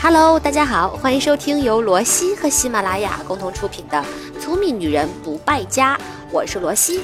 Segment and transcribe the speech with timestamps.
[0.00, 3.98] Hello，大家好，欢迎收听由罗西和喜马拉雅共同出品的
[4.40, 5.96] 《聪明女人不败家》，
[6.30, 7.00] 我是罗西。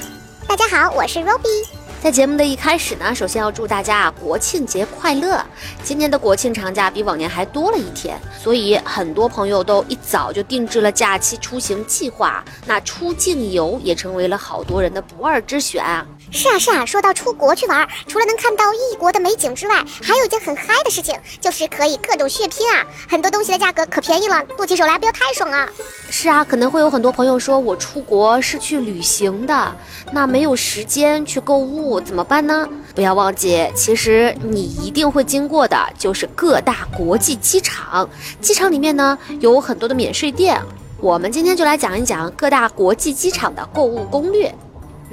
[0.47, 1.67] 大家好，我是 Robbie。
[2.01, 5.43] 在节目的一开始呢，首先要祝大家啊国庆节快乐！
[5.83, 12.45] 今年的国庆长假比往年还多了一天，所以很多朋友都一早就定制了假期出行计划。
[12.65, 16.05] 那出境游也成为了好多人的不二之选啊。
[16.31, 22.85] 是啊是啊，说到出国去玩，除了能看到异国的美景之外，还有一件很嗨的事情，就是可以各种血拼啊！
[23.07, 25.67] 很多东西的价格可便宜了，剁起手来不要太爽啊！
[26.09, 29.75] 是啊，可能会有很多朋友说，我出国是去旅行的，
[30.11, 32.67] 那没有时间去购物怎么办呢？
[32.93, 38.09] 不要忘记，其实你一定会经过的就是各大国际机场，
[38.41, 40.61] 机场里面呢有很多的免税店，
[40.99, 44.53] 我们今天就来讲一讲各大国际机场的购物攻略。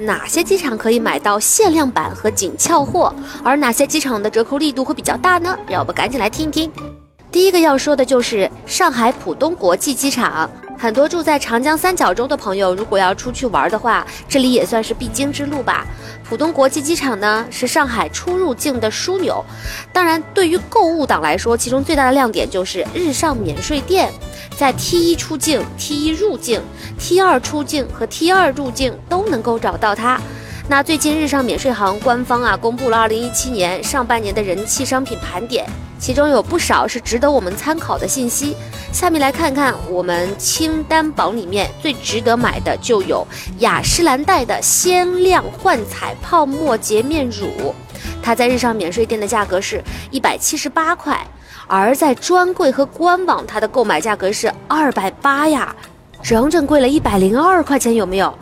[0.05, 3.13] 哪些机场可以买到限量版和紧俏货？
[3.41, 5.57] 而哪些机场的折扣力度会比较大呢？
[5.67, 6.71] 让我们赶紧来听一听。
[7.31, 10.49] 第一个要说的就是上海浦东国际机场。
[10.77, 15.85] 很多住在长江三角洲的朋友，如果要出去玩的话，这里也算是必经之路吧。
[16.27, 19.43] 浦东国际机场呢，是上海出入境的枢纽。
[19.93, 24.11] 当然，对于购物党来说，其中最大的亮点就是日上免税店。
[24.57, 26.61] 在 T 一出境、T 一入境、
[26.99, 30.19] T 二出境和 T 二入境都能够找到它。
[30.69, 35.65] 那最近日上免税行官方啊公布了2017年上半年的人气商品盘点，
[35.99, 38.55] 其中有不少是值得我们参考的信息。
[38.91, 43.27] 下面来看看我们清单榜里面最值得买的，就有
[43.59, 47.75] 雅诗兰黛的鲜亮焕彩泡沫洁面乳，
[48.21, 51.19] 它在日上免税店的价格是一百七十八块。
[51.67, 55.75] 而在专柜和官网，它的购买价格是二百八呀，
[56.21, 58.33] 整整贵了一百零二块钱，有没有？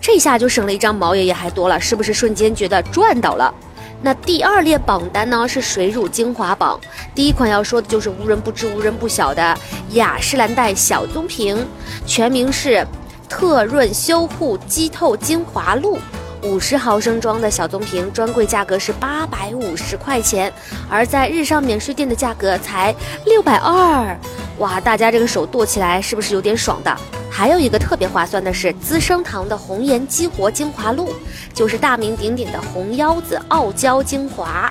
[0.00, 3.54] 这下就省了一张毛爷爷还多了，是不是瞬间觉得赚到了？
[4.02, 6.80] 那第二列榜单呢是水乳精华榜，
[7.14, 9.54] 第一款要说的就是无人不知、无人不晓的
[9.90, 11.66] 雅诗兰黛小棕瓶，
[12.06, 12.86] 全名是
[13.28, 15.98] 特润修护肌透精华露。
[16.42, 20.50] 五十毫升装的小棕瓶，专柜价格是八百五十块钱，
[20.88, 22.94] 而在日上免税店的价格才
[23.26, 24.18] 六百二。
[24.56, 26.96] 哇，大家这个手剁起来是不是有点爽的？
[27.30, 31.08] 还有一个特别划算的是资生堂的红颜激活精华露，
[31.54, 34.70] 就是大名鼎鼎的红腰子傲娇精华。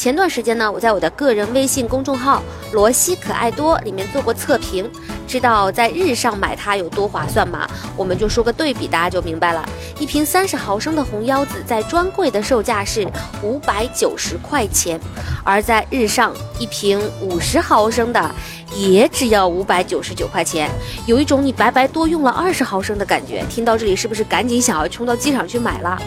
[0.00, 4.90] 前段时间呢，我在我的个人微信公众号“罗西可爱多”里面做过测评。
[5.28, 7.68] 知道在日上买它有多划算吗？
[7.98, 9.62] 我们就说个对比，大家就明白了。
[9.98, 13.06] 一瓶三十毫升的红腰子在专柜的售价是
[13.42, 14.98] 五百九十块钱，
[15.44, 18.34] 而在日上一瓶五十毫升的
[18.74, 20.70] 也只要五百九十九块钱，
[21.04, 23.44] 有一种你白白多用了二十毫升的感觉。
[23.50, 26.00] 听到这里是不是赶紧想要冲到机场去买了？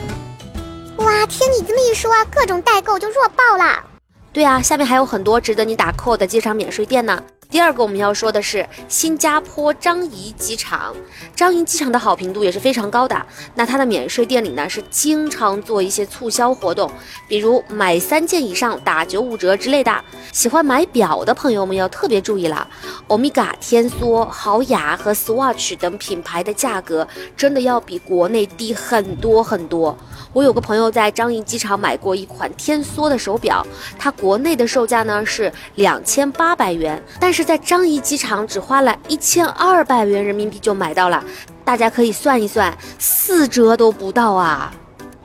[1.14, 3.84] 哇，听你这么一说，各种代购就弱爆了。
[4.32, 7.24] 对啊，下面还有很多值得你打 call 的机场免税店呢。
[7.54, 10.92] 第二个我们要说的是新加坡樟宜机场，
[11.36, 13.16] 樟宜机场的好评度也是非常高的。
[13.54, 16.92] 那它的免税店里呢是经常做一些促销活动，
[17.28, 20.04] 比如买三件以上打九五折之类的。
[20.32, 22.68] 喜欢买表的朋友们要特别注意了，
[23.06, 29.96] 欧米伽、天梭、豪雅和 Swatch 等品牌的价格真的要比国内低很多很多。
[30.34, 33.64] 我有个朋友在樟宜机场买过一款天梭的手表，
[34.00, 41.24] 它国内的售价呢是两千八百元，但是在樟宜机场只花了一千二百元人民币就买到了，
[41.66, 44.74] 大家可以算一算，四折都不到啊。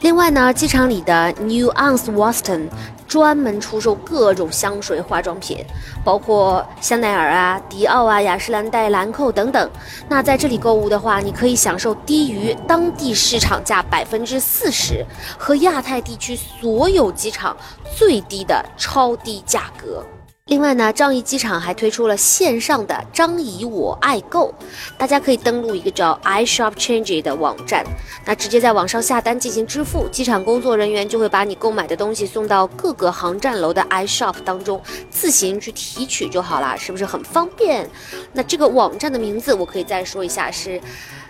[0.01, 2.69] 另外呢，机场里的 New Ounce Watson。
[3.09, 5.65] 专门出售各种香水、化妆品，
[6.05, 9.71] 包括香奈儿啊、迪奥啊、雅诗兰黛、兰蔻等等。
[10.11, 15.03] 那在这里购物的话，你可以享受低于当地市场价百分之四十，
[15.39, 17.57] 和亚太地区所有机场
[17.97, 20.05] 最低的超低价格。
[20.49, 24.55] 另外呢，樟宜机场还推出了线上的“樟宜我爱购”，
[24.97, 27.85] 大家可以登录一个叫 iShopChange 的网站，
[28.25, 37.87] 那直接在网上下单进行支付，机场工作人员就会把你购买的东西送到各个航站楼的 iShop 当中，自行去提取就好了，是不是很方便？
[38.33, 40.81] 那这个网站的名字我可以再说一下，是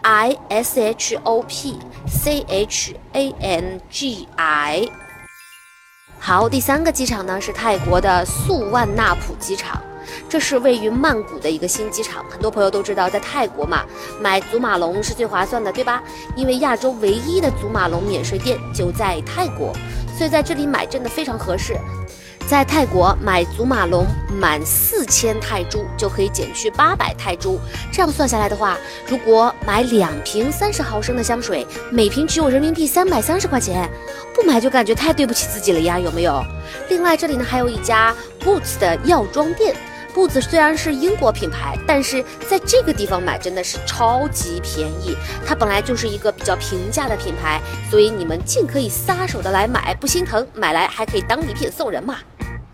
[0.05, 1.75] iShopChangi。
[6.21, 9.81] 好，第三个机场呢是泰国的素万纳普机场，
[10.29, 12.25] 这是位于曼谷的一个新机场。
[12.29, 13.83] 很多朋友都知道，在泰国嘛，
[14.21, 16.03] 买祖马龙是最划算的，对吧？
[16.37, 19.73] 因为亚洲唯一的祖马龙免税店就在泰国，
[20.17, 21.79] 所以在这里买真的非常合适。
[22.49, 24.07] 在泰国买祖马龙
[24.41, 27.59] 满四千泰铢就可以减去八百泰铢，
[27.93, 33.87] 这样算下来的话，如果买两瓶三十毫升的香水，每瓶只有人民币三百三十块钱，
[34.35, 36.43] 不买就感觉太对不起自己了呀，有没有？
[36.89, 39.77] 另外这里呢还有一家 Boots 的药妆店。
[40.15, 45.15] Boots 虽然是英国品牌，但是在这个地方买真的是超级便宜。
[45.47, 47.61] 它本来就是一个比较平价的品牌，
[47.91, 52.17] 所以你们尽可以撒手的来买，不心疼，买来还可以当礼品送人嘛。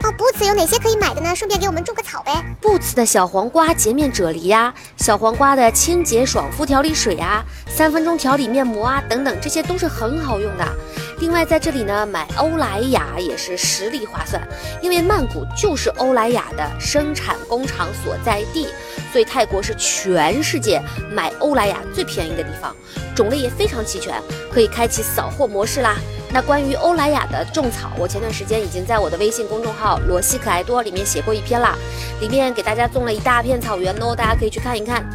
[0.05, 1.35] 哦，Boots 有哪些可以买的呢？
[1.35, 2.45] 顺便给我们种个草呗。
[2.61, 10.77] Boots 的小黄瓜洁面啫喱呀，小黄瓜的清洁爽肤调理水呀，三分钟调理面膜啊，等等，这些都是很好用的。
[11.21, 14.47] 另外，在这里呢，买欧莱雅也是实力划算，
[14.83, 18.69] 因为曼谷就是欧莱雅的生产工厂所在地，
[19.11, 22.77] 所以泰国是全世界买欧莱雅最便宜的地方，
[23.17, 24.23] 种类也非常齐全，
[24.53, 25.97] 可以开启扫货模式啦。
[26.35, 31.79] 那关于欧莱雅的种草，我前段时间已经在我的微信公众号“罗西可爱多”里面写过一篇啦，
[32.21, 35.09] 里面给大家种了一大片草原哦，大家可以去看一看。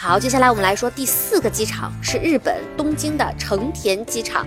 [0.00, 4.46] 好，接下来我们来说第四个机场，是日本东京的成田机场。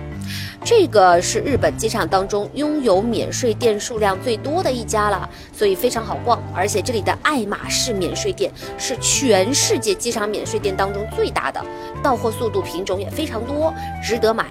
[0.64, 6.42] 这个是日本机场当中拥有免税店数量最多的一家了，所以非常好逛。
[6.54, 11.62] 而且这里的爱马仕免税店是全世界机场免税店当中最大的，
[12.02, 14.46] 到货速度、品种也非常多，值得买。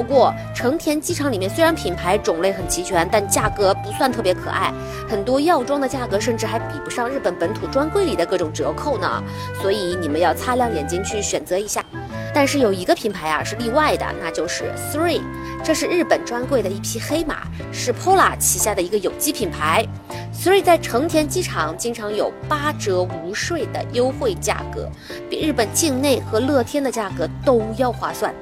[0.00, 4.72] 不过成田机场里面虽然品牌种类很齐全，但价格不算特别可爱，
[5.06, 9.22] 很多药妆的价格甚至还比不上日本本土专柜里的各种折扣呢。
[9.60, 11.84] 所以你们要擦亮眼睛去选择一下。
[12.32, 15.20] 但是有一个品牌啊是例外的，那就是 Three，
[15.62, 19.86] 这是日本专柜的一匹黑马，是 Pola 旗下的一个有机品牌。
[20.32, 24.88] Three 在成田机场经常有八折无税的优惠价格，
[25.28, 28.34] 比日本境内和乐天的价格都要划算。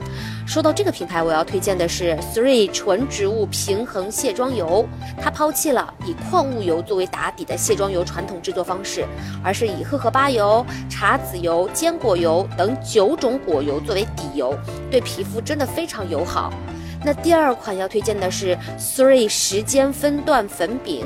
[0.49, 4.89] 说到这个品牌，我要推荐的是 Three 纯植物平衡卸妆油。
[5.21, 9.05] 它抛弃了以矿物油作为打底的卸妆油传统制作方式，
[9.45, 14.59] 而是以荷荷巴油、茶籽油、坚果油等九种果油作为底油，
[14.91, 16.50] 对皮肤真的非常友好。
[17.05, 21.05] 那第二款要推荐的是 Three 时间分段粉饼。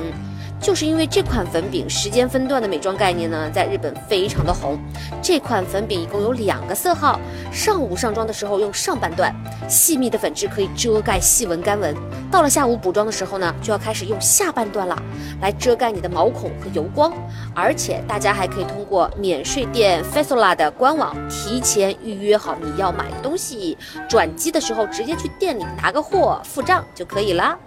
[0.62, 4.79] 就是因为这款粉饼时间分段的美妆概念呢，在日本非常的红。
[5.20, 7.19] 这款粉饼一共有两个色号，
[7.50, 9.35] 上午上妆的时候用上半段，
[9.69, 11.93] 细密的粉质可以遮盖细纹干纹；
[12.31, 14.97] 到了下午补妆的时候呢，就要开始用下半段了，
[15.41, 17.12] 来遮盖你的毛孔和油光。
[17.56, 23.76] 而且大家还可以通过免税店 Fasola 的官网提前预约好你要买的东西，
[24.08, 27.58] 转机的时候直接去店里拿个货付账就可以了。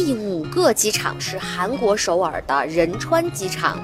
[0.00, 3.76] 第五个机场是韩国首尔的仁川机场，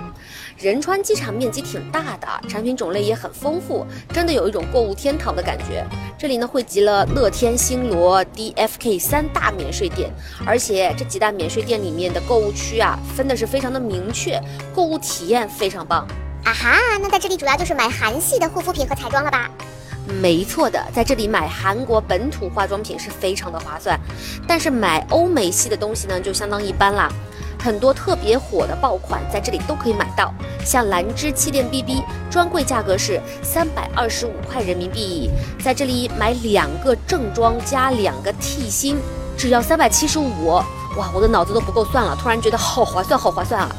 [0.57, 5.85] 仁川机场面积挺大的，产品种类也很丰富，真的有一种购物天堂的感觉。
[6.17, 10.09] 这里呢汇集了乐天、星罗、DFK 三大免税店，
[10.47, 14.41] 而且这几大免税店里面的购物区啊分的是非常的明确，
[14.73, 16.07] 购物体验非常棒。
[16.45, 19.51] 啊哈，那在这里主要就是买韩系的护肤品和彩妆了吧？
[20.07, 23.99] 没错的，在这里买韩国本土化妆品是非常的划算，
[24.47, 27.11] 但是买欧美系的东西呢就相当一般啦。
[27.59, 35.31] 很多特别火的爆款在这里都可以买到，像兰芝气垫 BB，专柜价格是三百二十五块人民币，
[35.63, 38.99] 在这里买两个正装加两个替芯，
[39.39, 40.47] 只要三百七十五。
[40.99, 43.75] 哇，我的脑子都不够算了，突然觉得好划算，好划算啊！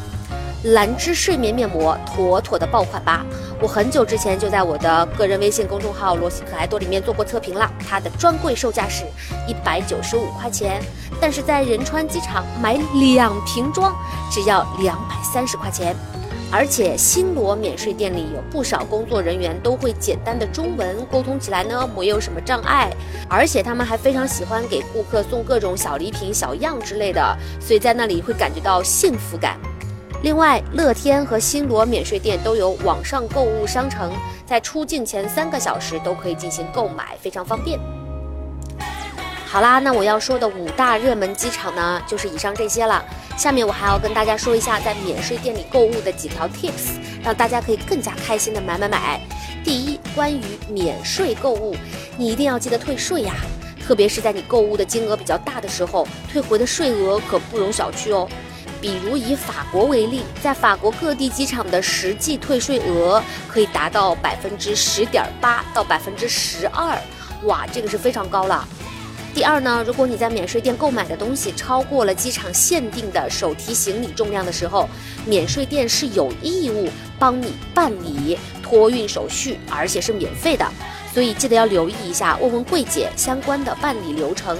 [0.66, 3.24] 兰芝睡眠面膜，妥妥的爆款吧！
[3.62, 9.06] 我很久之前就在我的个人微信公众号“罗西可爱多”里面做过测评了，它的专柜售价是
[9.48, 10.82] 一百九十五块钱，
[11.22, 13.96] 但是在仁川机场买两瓶装
[14.32, 15.96] 只要两百三十块钱，
[16.52, 22.92] 而且星罗免税店里有不少工作人员都会简单的中文，沟通起来呢没有什么障碍，
[23.30, 29.60] 而且他们还非常喜欢给顾客送各种小礼品、小样之类的，所以在那里会感觉到幸福感。
[30.24, 34.12] 另外，乐天和星罗免税店都有网上购物商城，
[34.45, 37.79] 在出境前三个小时都可以进行购买，非常方便。
[39.45, 43.03] 好啦，那我要说的五大热门机场呢，就是以上这些了。
[43.38, 49.22] 下面我还要跟大家说一下在免税店里购物的几条 tips，让大家可以更加开心的买买买。
[49.63, 51.75] 第一，关于免税购物，
[52.17, 53.36] 你一定要记得退税呀，
[53.86, 58.27] 特别是在你购物的金额比较大的时候，退回的税额可不容小觑哦。
[58.86, 66.96] 比如以法国为例，在法国各地机场的实际退税额可以达到百分之十点八到百分之十二，
[67.46, 68.63] 哇，这个是非常高了。
[69.34, 74.88] 第二呢，如果你在免税店购买的东西超过了机场限定的手提行李重量的时候，
[75.25, 76.88] 免税店是有义务
[77.18, 80.72] 帮你办理托运手续，而且是免费的，
[81.12, 84.56] 所以记得要留意一下，问问柜姐相关的办理流程。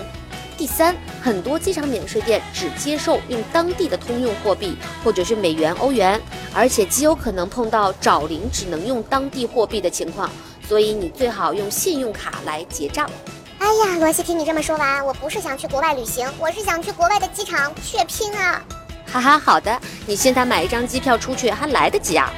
[0.66, 6.20] 第三，很多机场免税店只接受用当地的通用货币，或者是美元、欧元，
[6.56, 10.28] 而且极有可能碰到找零只能用当地货币的情况，
[10.68, 13.08] 所以你最好用信用卡来结账。
[13.60, 18.60] 哎呀，罗西，听你这么说完，我不是想去国外旅行，我是想去国外的机场血拼啊！
[19.06, 22.34] 哈哈，好的，你现在买一张机票出去还来得及啊。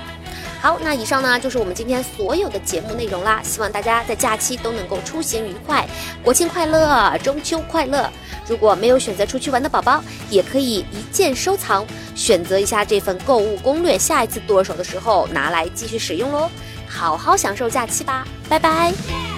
[0.68, 3.42] 好，那以上呢就是我们今天所有的节目内容啦。
[3.42, 5.88] 希望大家在假期都能够出行愉快，
[6.22, 8.12] 国庆快乐，中秋快乐。
[8.50, 16.50] 如果没有选择出去玩的宝宝，也可以一键收藏，选择一下这份购物攻略，下一次剁手的时候拿来继续使用喽。
[16.86, 19.37] 好好享受假期吧，拜拜。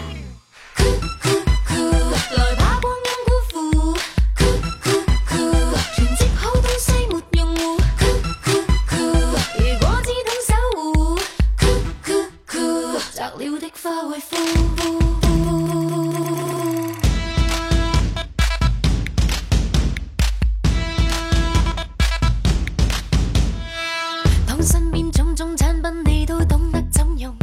[24.45, 27.35] 当身边种种产品你都懂得怎用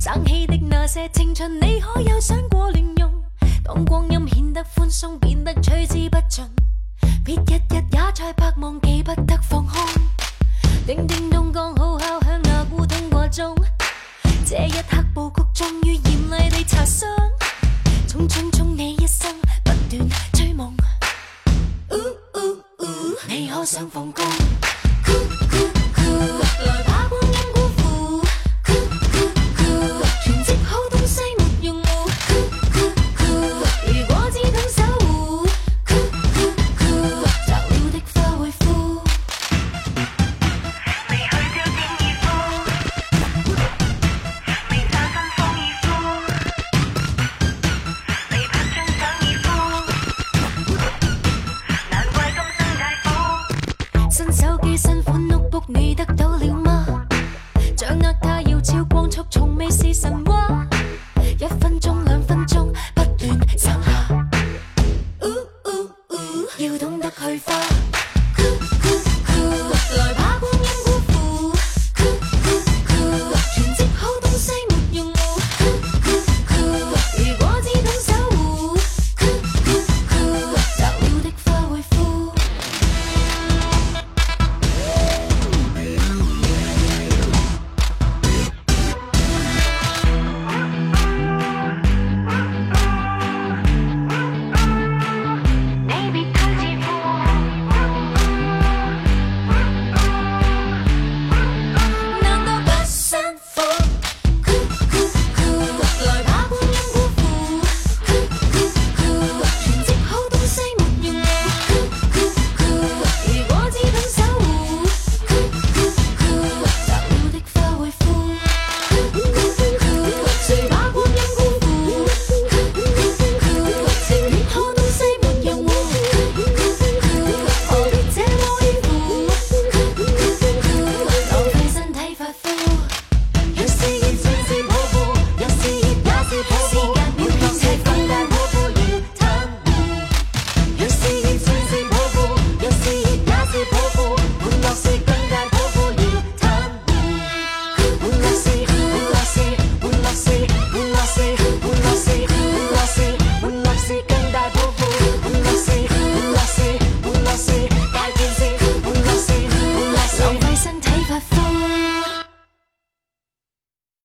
[0.00, 3.12] 撑起的那些青春你可有想过乱用
[3.62, 6.44] 当光阴显得宽松变得取之不尽。
[7.24, 9.80] 别日日也在白望记不得放空。
[10.86, 13.54] 叮叮咚刚好敲响那古董挂钟
[14.44, 15.96] 这一刻布局终于